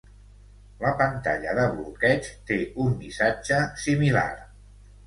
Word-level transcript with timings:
La 0.83 0.93
pantalla 1.01 1.53
de 1.59 1.67
bloqueig 1.75 2.31
té 2.49 2.59
un 2.87 2.99
missatge 3.05 3.65
similar. 3.87 4.31